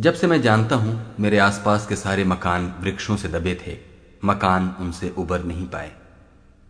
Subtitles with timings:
[0.00, 3.76] जब से मैं जानता हूँ, मेरे आसपास के सारे मकान वृक्षों से दबे थे,
[4.24, 5.90] मकान उनसे उबर नहीं पाए।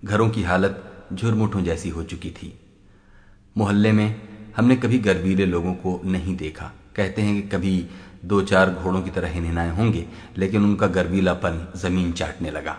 [0.05, 2.61] घरों की हालत झुरमुठों जैसी हो चुकी थी।
[3.57, 7.87] मोहल्ले में हमने कभी गर्वीले लोगों को नहीं देखा। कहते हैं कि कभी
[8.25, 12.79] दो चार घोड़ों की तरह हिनहिनाए होंगे, लेकिन उनका गर्वीलापन ज़मीन चाटने लगा।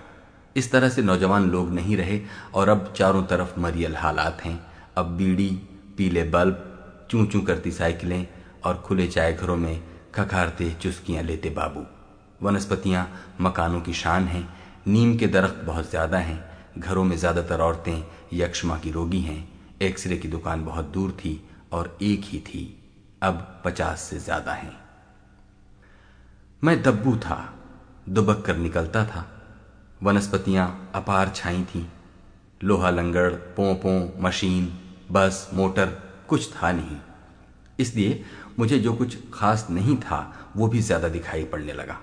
[0.55, 2.21] इस तरह से नौजवान लोग नहीं रहे,
[2.53, 4.65] और अब चारों तरफ़ मरियल हालात हैं।
[4.97, 5.49] अब बीड़ी,
[5.97, 8.27] पीले बल्ब चूं चूं करती साइकिलें
[8.65, 11.85] और खुले चाय घरों में खखारते चुस्कियाँ लेते बाबू।
[12.41, 13.07] वनस्पतियाँ
[13.41, 14.47] मकानों की शान हैं,
[14.87, 16.43] नीम के दरख्त बहुत ज़्यादा हैं,
[16.77, 18.03] घरों में ज़्यादातर औरतें
[18.33, 19.47] यक्षमा की रोगी हैं,
[19.81, 21.39] एक्सरे की दुकान बहुत दूर थी
[21.71, 22.63] और एक ही थी,
[23.21, 24.75] अब पचास से ज़्यादा हैं।
[26.63, 27.53] मैं दब्बू था,
[28.09, 29.25] दुबक कर निकलता था।
[30.03, 31.85] वनस्पतियाँ अपार छाई थीं,
[32.61, 34.71] लोहा लंगड़ पों मशीन,
[35.11, 36.97] बस, मोटर, कुछ था नहीं।
[37.79, 38.23] इसलिए
[38.59, 41.97] मुझे जो कुछ खास नहीं था, वो भी ज़्यादा दिखाई पड़ने लगा।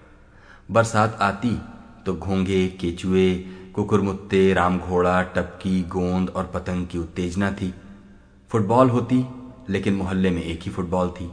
[0.71, 1.57] बरसात आती
[2.07, 3.35] तो घोंगे केचुए,
[3.75, 7.73] कुकुरमुत्ते राम घोड़ा टपकी, गोंद और पतंग की उत्तेजना थी।
[8.51, 9.25] फुटबॉल होती,
[9.69, 11.31] लेकिन मोहल्ले में एक ही फुटबॉल थी।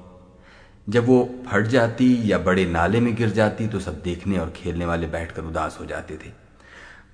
[0.88, 4.86] जब वो फट जाती या बड़े नाले में गिर जाती तो सब देखने और खेलने
[4.86, 6.32] वाले बैठकर उदास हो जाते थे।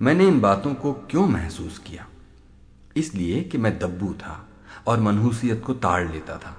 [0.02, 2.08] मैंने इन बातों को क्यों महसूस किया?
[2.96, 4.48] इसलिए कि मैं दब्बू था
[4.88, 6.56] और मनहूसियत को ताड़ लेता था।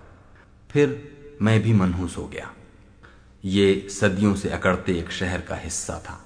[0.70, 0.88] फिर
[1.42, 2.50] मैं भी मनहूस हो गया।
[3.44, 6.18] ये सदियों से अकड़ते एक शहर का हिस्सा था,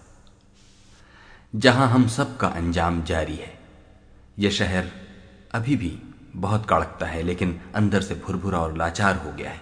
[1.55, 3.53] जहाँ हम सब का अंजाम जारी है।
[4.39, 4.91] यह शहर
[5.55, 5.98] अभी भी
[6.37, 9.61] बहुत कड़कता है, लेकिन अंदर से भुरभुरा और लाचार हो गया है।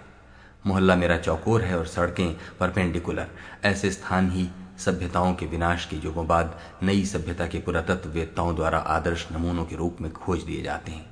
[0.66, 3.30] मोहल्ला मेरा चौकोर है और सड़कें परपेंडिकुलर।
[3.64, 4.48] ऐसे स्थान ही
[4.78, 10.00] सभ्यताओं के विनाश के युगों बाद नई सभ्यता के पुरातत्ववेत्ताओं द्वारा आदर्श नमूनों के रूप
[10.00, 11.06] में खोज दिए जाते हैं।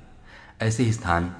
[0.61, 1.33] ऐसे ही स्थान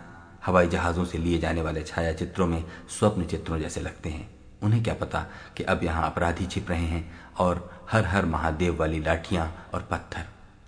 [0.45, 4.29] हवाई जहाजों से लिए जाने वाले छाया चित्रों में स्वप्न चित्रों जैसे लगते हैं।
[4.63, 5.25] उन्हें क्या पता
[5.57, 7.09] कि अब यहाँ अपराधी छिप रहे हैं
[7.39, 10.25] और हर हर महादेव वाली लाठियाँ और पत्थर।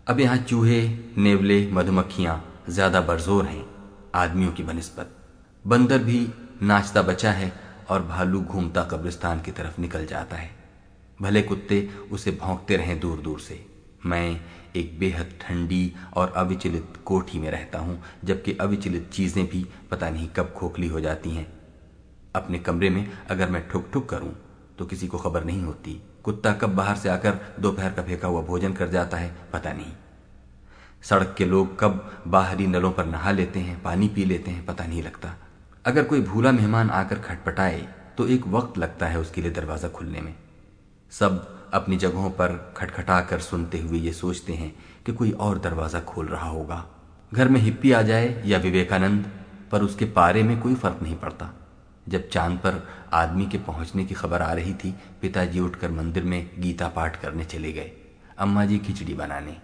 [0.07, 0.81] अब यहाँ चूहे,
[1.17, 3.65] नेवले, मधुमक्खियाँ ज़्यादा बरजोर हैं,
[4.15, 5.11] आदमियों की बनस्पत
[5.65, 6.27] बंदर भी
[6.61, 7.51] नाचता बचा है
[7.89, 10.49] और भालू घूमता कब्रिस्तान की तरफ़ निकल जाता है।
[11.19, 13.65] भले कुत्ते उसे भौंकते रहें दूर दूर से।
[14.05, 14.39] मैं
[14.75, 20.27] एक बेहद ठंडी और अविचलित कोठी में रहता हूँ, जबकि अविचलित चीज़ें भी पता नहीं
[20.29, 21.47] कब खोखली हो जाती हैं।
[22.35, 24.35] अपने कमरे में अगर मैं ठुक ठुक करूँ
[24.77, 28.41] तो किसी को खबर नहीं होती। कुत्ता कब बाहर से आकर दोपहर का फेंका हुआ
[28.41, 29.91] भोजन कर जाता है, पता नहीं।
[31.03, 34.85] सड़क के लोग कब बाहरी नलों पर नहा लेते हैं, पानी पी लेते हैं, पता
[34.85, 35.35] नहीं लगता।
[35.85, 37.87] अगर कोई भूला मेहमान आकर खटपटाए
[38.17, 40.33] तो एक वक्त लगता है उसके लिए दरवाज़ा खुलने में।
[41.11, 44.73] सब अपनी जगहों पर खटखटा कर सुनते हुए ये सोचते हैं
[45.05, 46.85] कि कोई और दरवाज़ा खोल रहा होगा।
[47.33, 49.31] घर में हिप्पी आ जाए या विवेकानंद,
[49.71, 51.49] पर उसके पारे में कोई फ़र्क नहीं पड़ता।
[52.09, 52.81] जब चाँद पर
[53.13, 57.45] आदमी के पहुँचने की खबर आ रही थी, पिताजी उठकर मंदिर में गीता पाठ करने
[57.45, 57.91] चले गए,
[58.37, 59.57] अम्मा जी खिचड़ी बनाने।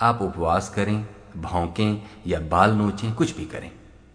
[0.00, 3.70] आप उपवास करें, भौंकें या बाल नोचें, कुछ भी करें,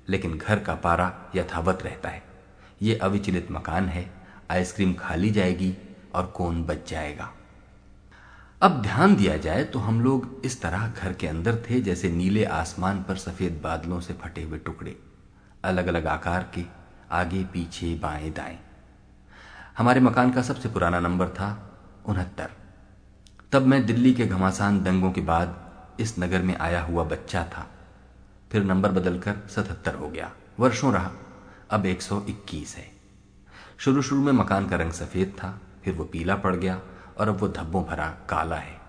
[0.10, 2.24] लेकिन घर का पारा यथावत रहता है।
[2.82, 4.10] ये अविचलित मकान है,
[4.52, 5.76] आइसक्रीम खा ली जाएगी
[6.18, 7.34] और कौन बच जाएगा।
[8.62, 12.46] अब ध्यान दिया जाए तो हम लोग इस तरह घर के अंदर थे जैसे नीले
[12.46, 15.00] आसमान पर सफ़ेद बादलों से फटे हुए टुकड़े
[15.64, 16.64] अलग अलग आकार के,
[17.12, 18.60] आगे, पीछे, बाएँ, दाएँ।
[19.78, 22.50] हमारे मकान का सबसे पुराना नंबर था उनहत्तर।
[23.52, 25.68] तब मैं दिल्ली के घमासान दंगों के बाद
[26.00, 27.68] इस नगर में आया हुआ बच्चा था।
[28.52, 31.12] फिर नंबर बदलकर सतहत्तर हो गया। वर्षों रहा।
[31.70, 32.92] अब 121 है।
[33.78, 36.82] शुरू शुरू में मकान का रंग सफ़ेद था। फिर वो पीला पड़ गया
[37.18, 38.82] और अब वो धब्बों भरा काला है।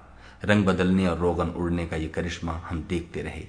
[0.44, 3.46] रंग बदलने और रोगन उड़ने का ये करिश्मा हम देखते रहे।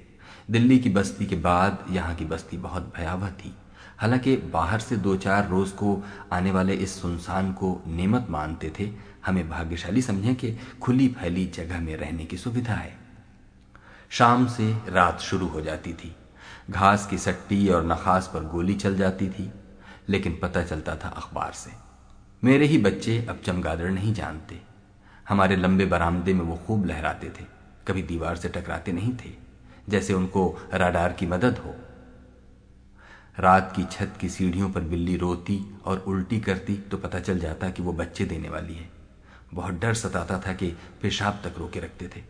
[0.51, 3.55] दिल्ली की बस्ती के बाद यहाँ की बस्ती बहुत भयावह थी।
[3.97, 6.03] हालाँकि बाहर से दो चार रोज को
[6.33, 8.91] आने वाले इस सुनसान को नेमत मानते थे,
[9.25, 12.97] हमें भाग्यशाली समझें कि खुली फैली जगह में रहने की सुविधा है।
[14.09, 16.15] शाम से रात शुरू हो जाती थी।
[16.69, 19.51] घास की सट्टी और नखास पर गोली चल जाती थी,
[20.09, 21.88] लेकिन पता चलता था अखबार से।
[22.43, 24.59] मेरे ही बच्चे अब चमगादड़ नहीं जानते।
[25.25, 27.45] हमारे लंबे बरामदे में वो खूब लहराते थे।
[27.87, 29.29] कभी दीवार से टकराते नहीं थे,
[29.89, 31.75] जैसे उनको राडार की मदद हो।
[33.37, 37.69] रात की छत की सीढ़ियों पर बिल्ली रोती और उल्टी करती तो पता चल जाता
[37.69, 38.89] कि वो बच्चे देने वाली है।
[39.53, 40.67] बहुत डर सताता था कि
[41.01, 42.23] पेशाब तक रोके रखते थे।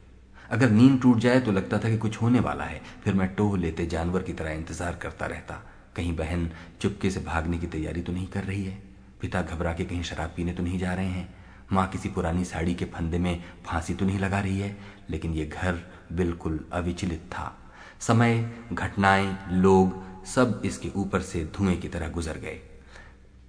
[0.49, 3.57] अगर नींद टूट जाए तो लगता था कि कुछ होने वाला है। फिर मैं टोह
[3.57, 5.63] लेते जानवर की तरह इंतज़ार करता रहता।
[5.95, 6.49] कहीं बहन
[6.81, 8.88] चुपके से भागने की तैयारी तो नहीं कर रही है।
[9.21, 11.27] पिता घबरा के कहीं शराब पीने तो नहीं जा रहे हैं।
[11.71, 14.77] माँ किसी पुरानी साड़ी के फंदे में फांसी तो नहीं लगा रही है,
[15.09, 15.79] लेकिन ये घर
[16.11, 17.55] बिल्कुल अविचलित था।
[17.99, 22.59] समय, घटनाएँ, लोग सब इसके ऊपर से धुएँ की तरह गुजर गए।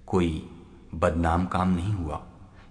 [0.07, 0.49] कोई
[0.95, 2.21] बदनाम काम नहीं हुआ।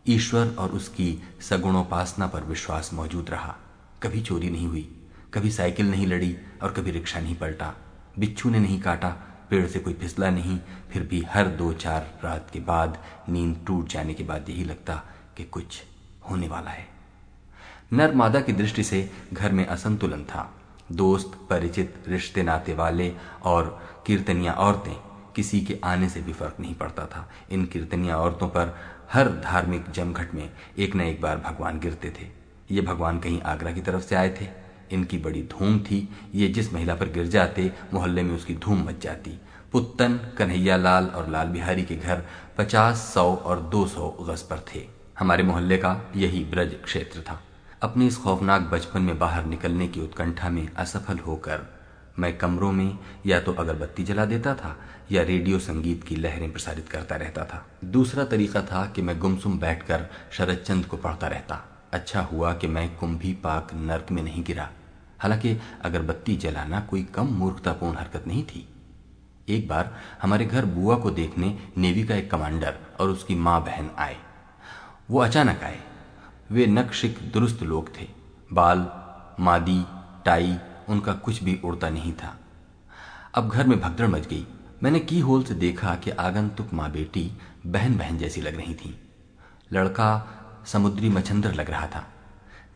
[0.09, 3.57] ईश्वर और उसकी सगुणोपासना पर विश्वास मौजूद रहा।
[4.03, 4.89] कभी चोरी नहीं हुई,
[5.35, 7.75] कभी साइकिल नहीं लड़ी और कभी रिक्शा नहीं पलटा।
[8.19, 9.17] बिच्छू ने नहीं काटा
[9.51, 10.59] पेड़ से कोई फिसला नहीं,
[10.93, 12.99] फिर भी हर दो चार रात के बाद
[13.29, 15.03] नींद टूट जाने के बाद यही लगता
[15.37, 15.83] कि कुछ
[16.31, 16.89] होने वाला है।
[17.93, 20.55] नर मादा की दृष्टि से घर में असंतुलन था।
[20.93, 23.13] दोस्त, परिचित, रिश्ते नाते वाले
[23.45, 24.95] और कीर्तनिया औरतें
[25.37, 28.77] किसी के आने से भी फ़र्क नहीं पड़ता था। इन कीर्तनिया औरतों पर
[29.13, 32.27] हर धार्मिक जमघट में एक न एक बार भगवान गिरते थे।
[32.71, 36.73] ये भगवान कहीं आगरा की तरफ़ से आए थे। इनकी बड़ी धूम थी। ये जिस
[36.75, 39.39] महिला पर गिर जाते, मोहल्ले में उसकी धूम मच जाती।
[39.73, 42.23] पुत्तन कन्हैया लाल और लाल बिहारी के घर
[42.59, 44.87] पचास, सौ और दो सौ गज पर थे।
[45.19, 47.41] हमारे मोहल्ले का यही ब्रज क्षेत्र था।
[47.83, 51.61] अपने इस खौफनाक बचपन में बाहर निकलने की उत्कंठा में असफल होकर
[52.19, 54.77] मैं कमरों में या तो अगरबत्ती जला देता था
[55.13, 59.59] या रेडियो संगीत की लहरें प्रसारित करता रहता था। दूसरा तरीका था कि मैं गुमसुम
[59.59, 64.45] बैठकर शरद चंद को पढ़ता रहता। अच्छा हुआ कि मैं कुंभी पाक नर्क में नहीं
[64.45, 64.71] गिरा।
[65.21, 68.69] हालाँकि अगरबत्ती जलाना कोई कम मूर्खतापूर्ण हरकत नहीं थी।
[69.49, 73.91] एक बार हमारे घर बुआ को देखने नेवी का एक कमांडर और उसकी माँ बहन
[73.99, 74.17] आए।
[75.11, 75.81] वो अचानक आए।
[76.51, 78.09] वे नक्शिक दुरुस्त लोग थे।
[78.53, 78.79] बाल,
[79.41, 79.85] मादी,
[80.25, 80.59] टाई,
[80.89, 82.41] उनका कुछ भी उड़ता नहीं था।
[83.35, 84.47] अब घर में भगदड़ मच गई।
[84.83, 87.33] मैंने की होल से देखा कि आगंतुक माँ बेटी
[87.67, 89.01] बहन बहन जैसी लग रही थी।
[89.73, 90.29] लड़का
[90.67, 92.09] समुद्री मछंदर लग रहा था।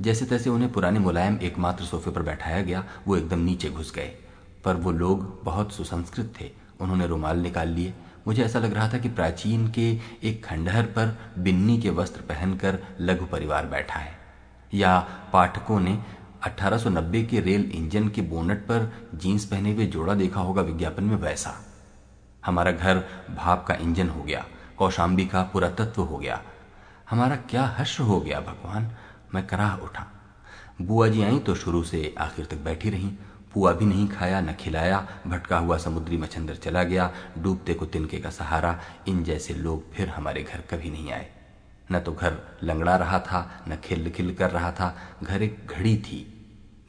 [0.00, 4.16] जैसे तैसे उन्हें पुराने मुलायम एकमात्र सोफे पर बैठाया गया, वो एकदम नीचे घुस गए।
[4.64, 6.50] पर वो लोग बहुत सुसंस्कृत थे।
[6.80, 7.94] उन्होंने रुमाल निकाल लिए।
[8.26, 12.78] मुझे ऐसा लग रहा था कि प्राचीन के एक खंडहर पर बिन्नी के वस्त्र पहनकर
[13.00, 14.18] लघु परिवार बैठा है।
[14.74, 15.00] या
[15.32, 16.04] पाठकों ने
[16.44, 21.16] 1890 के रेल इंजन के बोनट पर जीन्स पहने हुए जोड़ा देखा होगा विज्ञापन में
[21.16, 21.66] वैसा।
[22.46, 22.96] हमारा घर
[23.36, 24.46] भाप का इंजन हो गया,
[24.78, 26.42] कौशाम्बी का पुरातत्व हो गया।
[27.10, 28.90] हमारा क्या हर्ष हो गया, भगवान।
[29.34, 30.06] मैं कराह उठा।
[30.82, 33.08] बुआ जी आई तो शुरू से आखिर तक बैठी रही।
[33.54, 38.18] पुआ भी नहीं खाया, न खिलाया, भटका हुआ समुद्री मछंदर चला गया, डूबते को तिनके
[38.18, 41.30] का सहारा। इन जैसे लोग फिर हमारे घर कभी नहीं आए।
[41.92, 45.96] न तो घर लंगड़ा रहा था, न खिल खिल कर रहा था। घर एक घड़ी
[45.96, 46.30] थी।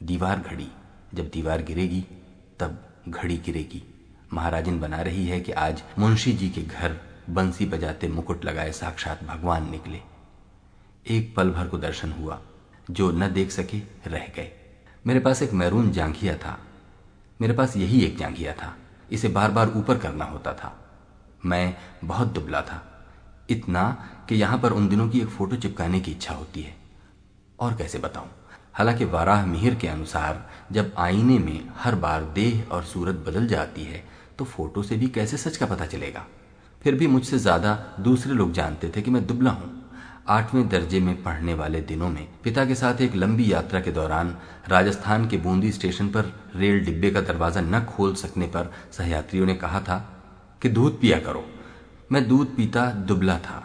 [0.02, 0.68] दीवार घड़ी।
[1.14, 2.06] जब दीवार गिरेगी,
[2.60, 3.82] तब घड़ी गिरेगी।
[4.32, 6.96] महाराजन बना रही है कि आज मुंशी जी के घर
[7.30, 10.15] बंसी बजाते मुकुट लगाए साक्षात भगवान निकले।
[11.06, 12.38] एक पल भर को दर्शन हुआ,
[12.90, 14.50] जो न देख सके रह गए।
[15.04, 16.58] मेरे पास एक मैरून जांघिया था।
[17.40, 18.74] मेरे पास यही एक जांघिया था।
[19.10, 20.72] इसे बार बार ऊपर करना होता था।
[21.46, 22.82] मैं बहुत दुबला था।
[23.50, 23.84] इतना
[24.28, 26.74] कि यहाँ पर उन दिनों की एक फ़ोटो चिपकाने की इच्छा होती है।
[27.58, 28.28] और कैसे बताऊँ?
[28.74, 33.84] हालाँकि वाराह मिहिर के अनुसार, जब आईने में हर बार देह और सूरत बदल जाती
[33.84, 34.04] है
[34.38, 36.26] तो फ़ोटो से भी कैसे सच का पता चलेगा?
[36.82, 39.70] फिर भी मुझसे ज़्यादा दूसरे लोग जानते थे कि मैं दुबला हूँ।
[40.28, 44.36] आठवें दर्जे में पढ़ने वाले दिनों में पिता के साथ एक लंबी यात्रा के दौरान
[44.68, 49.54] राजस्थान के बूंदी स्टेशन पर रेल डिब्बे का दरवाज़ा न खोल सकने पर सहयात्रियों ने
[49.54, 49.98] कहा था
[50.62, 51.44] कि दूध पिया करो।
[52.12, 53.62] मैं दूध पीता दुबला था।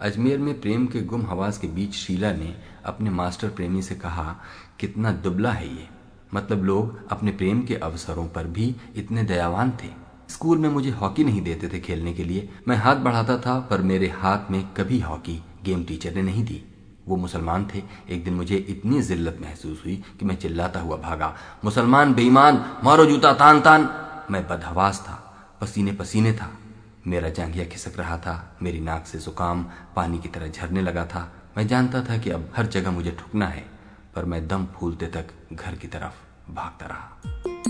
[0.00, 4.36] अजमेर में प्रेम के गुम हवास के बीच शीला ने अपने मास्टर प्रेमी से कहा,
[4.80, 5.88] कितना दुबला है ये।
[6.34, 9.90] मतलब लोग अपने प्रेम के अवसरों पर भी इतने दयावान थे।
[10.28, 13.82] स्कूल में मुझे हॉकी नहीं देते थे खेलने के लिए। मैं हाथ बढ़ाता था पर
[13.82, 16.64] मेरे हाथ में कभी हॉकी गेम टीचर ने नहीं दी।
[17.08, 21.36] वो मुसलमान थे। एक दिन मुझे इतनी जिल्लत महसूस हुई कि मैं चिल्लाता हुआ भागा।
[21.64, 23.88] मुसलमान, बेईमान, मारो जूता, तान तान।
[24.30, 25.16] मैं बदहवास था,
[25.60, 26.50] पसीने पसीने था।
[27.06, 31.32] मेरा जांघिया खिसक रहा था, मेरी नाक से जुकाम, पानी की तरह झरने लगा था।
[31.56, 33.64] मैं जानता था कि अब हर जगह मुझे ठुकना है,
[34.14, 36.14] पर मैं दम फूलते तक घर की तरफ़
[36.52, 37.67] भागता रहा।